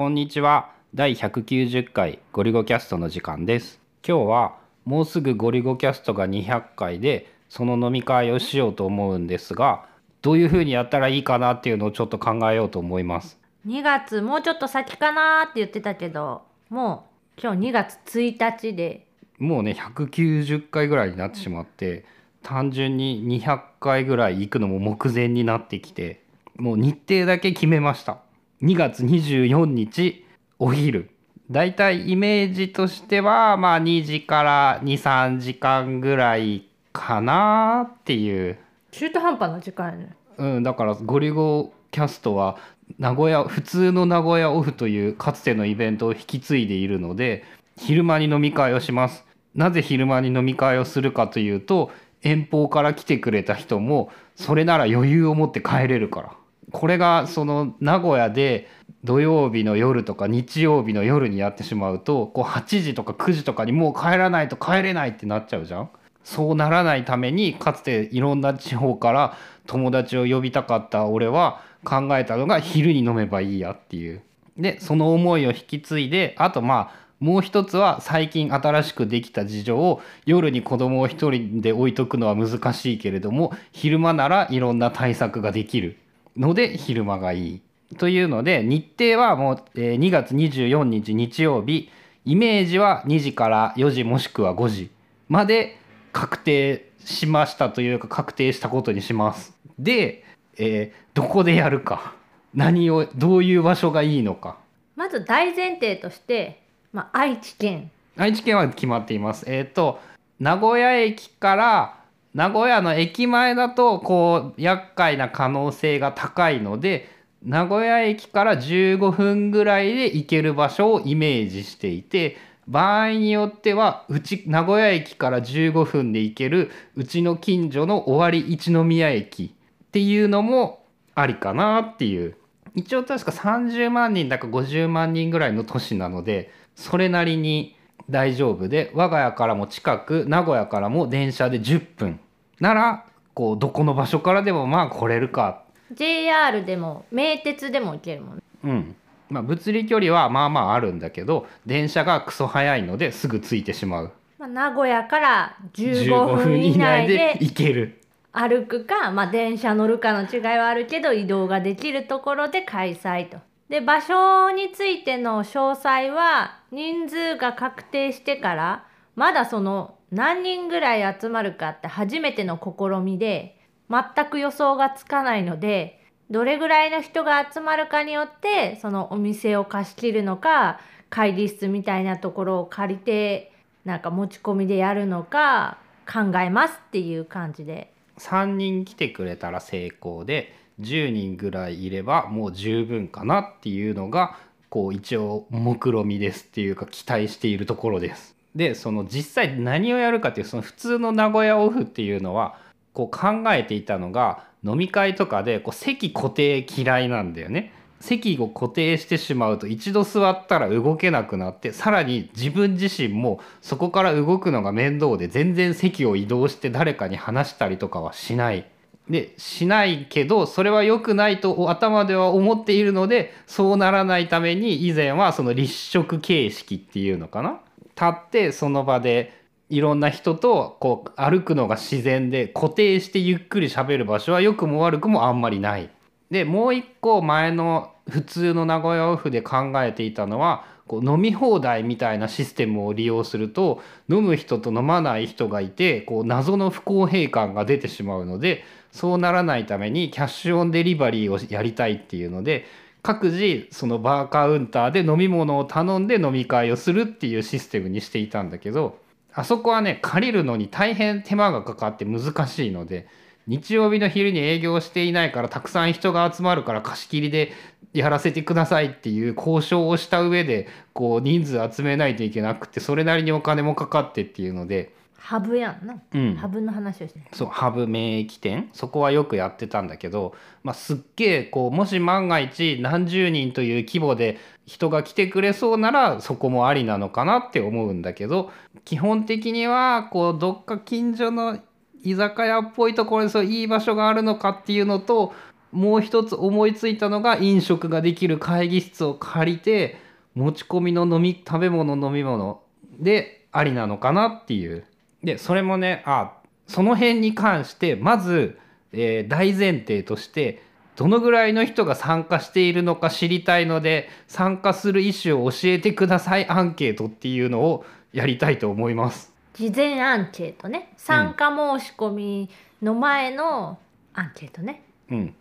[0.00, 0.70] こんにちは。
[0.94, 3.82] 第190回ゴリゴキャストの時間です。
[4.02, 9.84] 今日はもうすぐゴリゴキャストが200回でその飲み会をしようと思うんですが
[10.22, 13.38] どういう風にやったらいいかなっていうのをちょっと考えようと思います。
[13.66, 17.04] 2月もうちょっと先かなって言ってたけども
[17.36, 19.06] う今日2月1日で。
[19.36, 22.06] もうね190回ぐらいになってしまって
[22.42, 26.22] 単純に200回ぐらい行くのも目前になってきて
[26.56, 28.20] もう日程だけ決めました
[28.62, 30.22] 2月24日
[30.58, 31.08] お昼。
[31.50, 38.58] だいたいイメージとしてはまあ2時から23時間ぐらいかなっていう。
[38.90, 40.14] 中途半端な時間やね。
[40.36, 42.58] うん、だからゴリゴキャストは
[42.98, 47.44] 名古屋普通の名古屋オフというかつてのイベントを引き継いでいるので
[47.78, 49.24] 昼間に飲み会をします。
[49.54, 51.90] なぜ昼間に飲み会をするかというと
[52.20, 56.32] 遠方から来てくれた人もそれなら余裕を持って帰れるから
[56.72, 58.68] これがその名古屋で
[59.04, 65.90] 土曜日の夜とか日曜日の夜にやってしまうとこう8時とか9時とかにもう帰らないと帰れないってなっちゃうじゃん
[66.22, 74.22] そうならないためにかつていろんな地方から友達を呼びたかった俺は考えたのが昼に飲めばいいやっていう。
[74.58, 85.98] でその思いを引き継いであとまあもう一つは最近新しくできた事情を夜に子供を一人で置いとくのは難しいけれども昼間ならいろんな対策ができる
[86.36, 87.62] ので昼間がいい。
[87.98, 91.90] というので日程はもう、えー2月24日日曜日
[92.24, 94.90] イメージは2時から4時もしくは5時
[95.28, 95.78] まで
[96.12, 99.54] 確定しましたというか確定したことにします。
[99.78, 100.24] で、
[100.56, 102.14] えーどこでやるか
[102.54, 104.56] 何をどういう場所がいいのか
[104.96, 109.44] まず大前提として、まあ、愛知県愛知県は決まっています。
[109.48, 110.00] えっ、と
[110.38, 111.99] 名古屋駅から
[112.34, 117.08] 名古屋の駅前だとこう厄介な可能性が高いので
[117.42, 122.36] 名古屋駅から15分ぐらいで行ける場所をイメージしていて
[122.68, 130.84] 場合によってはうち名古屋駅から15分で行けるうちの近所の尾張一宮駅っていうのも
[131.14, 132.36] ありかなっていう。
[132.74, 137.76] 一応確か30万人だか50万人ぐらいの都市なのでそれなりに
[138.10, 142.20] 大丈夫で我が家からも近く名古屋からも電車で10分。
[142.60, 143.04] なら
[143.34, 145.62] こうどこの場所からでもまあ来れるか。
[145.92, 148.42] JR でも名鉄でも行けるもんね。
[148.64, 148.96] うん。
[149.28, 154.12] まあ物理距離はまあまああるんだけど電車がクソ早いのですぐ着いてしまう。
[154.38, 158.00] まあ、名古屋から15分以内で行ける。
[158.32, 163.38] 歩くか、まあ、電車乗るかの違いはあるけど移動ができるところで開催と。
[163.70, 173.56] で場所についての詳細は人数が確定してからまだその何人ぐらい集まるかって初めての試みで
[173.88, 183.52] 全く予想がつかないのでどれぐらいの人が集まるかによってそのお店を貸し切るのか会議室みたいなところを借りて
[183.84, 185.78] なんか持ち込みでやるのか
[186.12, 187.92] 考えますっていう感じで。
[188.18, 194.36] 3人来てくれたら成功で10人ぐらいいればもう十分かなっていうのが
[194.68, 198.36] こう一応目論見ですっていうか期待しているところです。
[198.54, 202.56] でその実際何をやるかっていうその普通の名古屋オフっていうのは
[202.92, 207.72] こう考えていたのが飲み会とかでこう席固定嫌いなんだよね。
[208.00, 218.66] 席を固定してしまうと一度座ったら動けなくなってさらに自分自身もそこから動くのが面倒で全然席を移動して誰かに話したりとかはしない。
[219.10, 227.60] でしないけどそれは良くないと頭では思っているのでそうならないために以前はその立食形式っていうのかな？
[227.96, 229.32] 立ってその場で
[229.68, 235.90] いろんな人とこう歩くのが自然で固定してゆっくり喋る場所は良くも悪くもあんまりない。
[236.30, 252.64] でもう一個前の普通の名古屋オフで考えていたのはこう飲み放題みたいなシステムを利用すると飲む人と飲まない人がいてこう謎の不公平感が出てしまうのでそうならないためにキャッシュオンデリバリーをやりたいっていうので
[253.02, 258.98] 各自そのバーカウンターで飲み物を頼んで飲み会をするっていうシステムにしていたんだけど
[259.32, 263.06] あそこはね借りるのに大変手間がかかって難しいので
[263.46, 267.52] 日曜日の昼に営業していないからたくさん人が集まるから貸し切りで
[267.92, 274.92] やらせてくださいっていう交渉をした上でこう人数集めないといけなくてそれなりにお金もかかってっていうので、
[275.30, 277.20] ハブやんな、うん、ハブの話をして。
[277.32, 280.34] そうハブ免疫店そこはよくやってたんだけど、
[280.64, 288.50] まあ、すっげえこうもし万が一何十人という規模で人が来てくれそうならそこもありなのかなって思うんだけど
[288.84, 291.60] 基本的にはこうどっか近所の
[292.02, 295.34] 居酒屋っぽいところにそういい場所があるのかっていうのと
[295.72, 299.98] もう一つ思いついたのが飲食ができる会議室を借りて
[300.34, 302.62] 持ち込みの飲み食べ物飲み物
[302.98, 304.84] でありなのかなっていう。
[305.22, 306.32] でそれもねあ
[306.66, 308.58] その辺に関してまず、
[308.92, 310.62] えー大前提として
[310.96, 319.32] どのぐらいの人が参加しているのか知りたいので参加する意思を教えてくださいアンケートっていうのをやりたいと思います。
[319.54, 320.92] 事前アンケートね。
[320.96, 322.50] 参加申し込み
[322.82, 323.78] の前の
[324.12, 324.89] アンケートね、うん、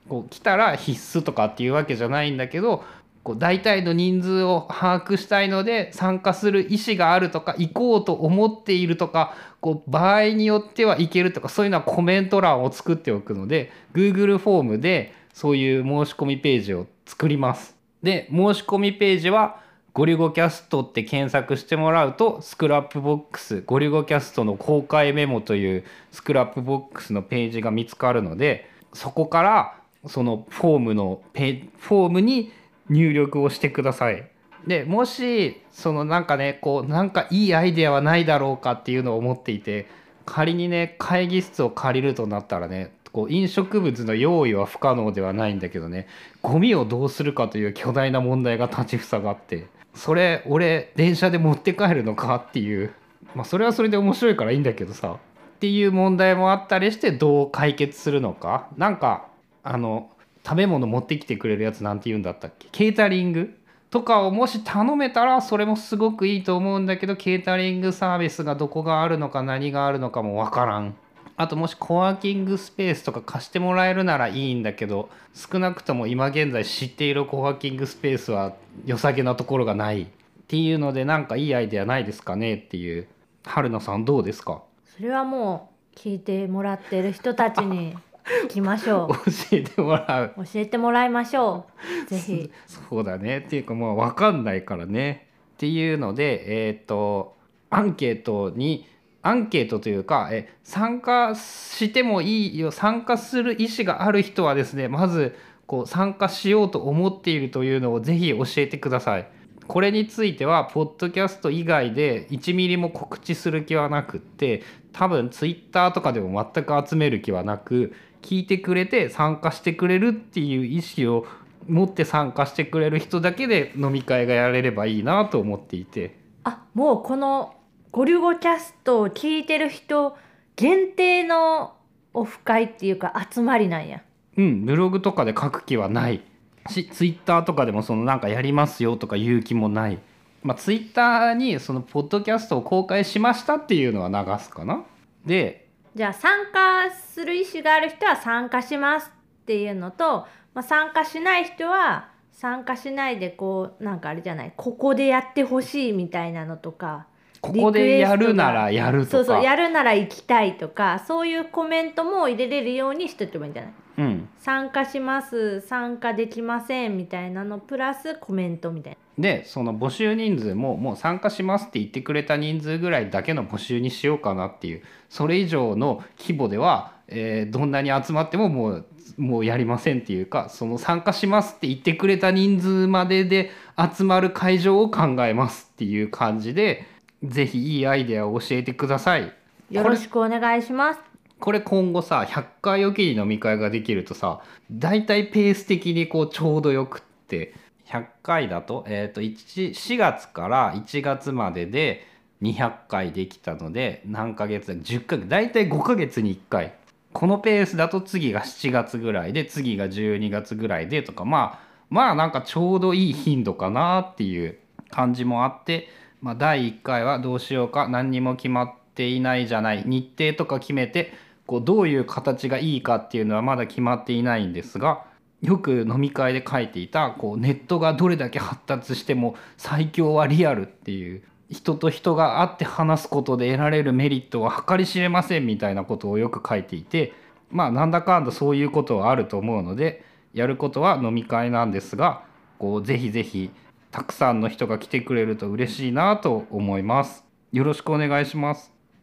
[0.07, 2.83] こう来たら必須とかっていうわけじゃないんだけど
[3.23, 17.75] こう大体の人数を把握したいので参加する意思があるとか行こうと思っているとかこう場合によっては行けるとかそういうのはコメント欄を作っておくので Google フォームでそういう申し込みページを作ります。
[18.01, 19.61] で申し込みページは
[19.93, 29.75] ごりゅごcastって検索してもらうと Scrapbox ごりゅごcastの公開メモという Scrapbox のページが見つかるのでそこから
[30.07, 32.51] そのフォームのペフォームに
[32.89, 34.29] 入力をしてください。
[34.67, 39.87] でもしそのなんかねこうなんかいいアイデアはないだろうかっていうのを思っていて
[40.25, 46.05] 仮にね会議室を借りるとなったらねこう飲食物の用意は不可能ではないんだけどね
[46.41, 52.91] ゴミをどうするかという 巨大な問題が立ちふさがってそれ俺電車で持って帰るのかっていう
[53.33, 55.19] まあそれはそれで面白いからいいんだけどさ
[55.59, 58.69] っていう問題もあったりしてどう解決するのか？
[58.77, 59.27] なんか
[59.61, 60.09] あの
[60.45, 62.69] 食べ物持ってきてくれるやつなんて言うんだったっけ？
[62.71, 63.53] ケータリング？
[63.89, 70.95] とかをもし頼めたらそれもすごくいいと思うんだけどケータリングサービスがどこがあるのか何があるのかもわからん。
[71.35, 78.53] あともしコワーキングスペースとか貸してもらえるならいいんだけど少なくとも今現在知っているコワーキングスペースは
[78.85, 80.05] 良さげなところがないっ
[80.47, 83.07] ていうのでなんかいいアイデアないですかねっていう。
[83.45, 84.61] 春菜さんどうですか？
[84.99, 87.95] それはもう聞いてもらってる人たちに
[88.43, 90.33] 聞きましょ教えてもらう。
[90.35, 91.67] う教えてもらいましょ
[92.05, 92.05] う。
[92.11, 92.51] ぜひ。
[92.67, 93.37] そうだね。
[93.37, 95.29] っていうかまあ分かんないからね。
[95.53, 97.37] っていうのでえっ、と
[97.69, 98.87] アンケートに
[99.21, 102.71] アンケートというかえ参加してもいいよ。
[102.71, 105.33] 参加する意思がある人はですねまず
[105.65, 109.29] こう参加しようと思っているというのをぜひ教えてください。
[109.69, 114.63] これについてはポッドキャスト以外で1ミリも告知する気はなくって
[114.93, 117.93] 多分ツイッターとかでも全く集める気はなく
[118.23, 121.27] 聞いてくれて参加してくれるっていう意思を
[121.67, 126.17] 持って参加してくれる人だけで飲み会がやれればいいなと思っていて。
[126.45, 127.53] あもうこの
[127.91, 130.17] ゴリュゴキャストを聞いてる人
[130.55, 131.75] 限定の
[132.15, 134.01] オフ会っていうか集まりなんや。
[134.35, 136.21] うんブログとかで書く気はない
[136.69, 139.99] しツイッターとかでもそのなんかやりますよとか言う気もない。
[140.41, 144.83] まあツイッターにそのポッドキャストを公開しましたっていうのは流すかな。
[145.25, 149.11] でじゃあ参加する意思がある人は参加します
[149.41, 157.07] っていうのと、まあ、参加しない人は参加しないでこうなんかあれじゃないここでやってほしいみたいなのとか
[157.41, 159.11] ここでやるならやるとか。
[159.11, 163.71] そうそうやるなら行きたいとかそういうコメントも入れれるようにしとけばいいんじゃない？
[163.99, 164.29] うん。
[164.39, 168.97] 参加します参加できませんみたいなのプラスコメントみたいな。
[169.21, 178.85] でその募集人数ももう参加しますって言ってくれた人数ぐらいだけの募集にしようかなっていうそれ以上の規模では、えーどんなに集まってももう
[179.17, 186.85] もうやりませんっていうかその参加しますって言ってくれた人数までで集まる会場を考えますっていう感じで
[187.23, 189.33] ぜひいいアイデアを教えてください。
[189.69, 191.08] よろしくお願いします
[191.39, 194.41] これ今後さ100回おきに飲み会ができるとさ
[194.71, 197.53] 大体ペース的にこうちょうどよくって。
[197.89, 202.05] 100回だと,、えー、と4月から1月までで
[202.41, 206.73] 200回できたので何ヶ月だ10ヶ月大体5ヶ月に1回。
[207.11, 214.59] このペースだと次が7月ぐらいで次が12月ぐらいでとかまあまあなんかちょうどいい頻度かなっていう
[214.91, 215.89] 感じもあって、
[216.21, 221.13] まあ、第1回はどうしようか何にも決まっていないじゃない日程とか決めて
[221.49, 225.07] こうどういう形がいいかっていうのはまだ決まっていないんですが
[225.41, 237.13] よく飲み会で書いていたこうネットがどれだけ発達しても最強はリアルっていう人と人が会って話すことで得られるメリットは計り知れませんみたいなことをよく書いていて
[237.49, 242.21] まあなんだかんだそういうことはあると思うのでやることは飲み会なんですが
[242.59, 243.49] こうぜひぜひ
[243.89, 247.25] たくさんの人が来てくれると嬉しいなと思います。
[247.51, 248.78] よろしくお願いします。